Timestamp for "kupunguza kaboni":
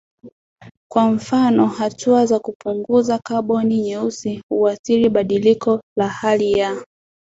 2.39-3.81